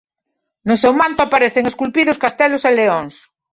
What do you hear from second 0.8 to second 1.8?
seu manto aparecen